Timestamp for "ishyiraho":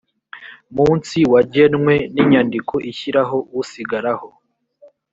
2.91-3.37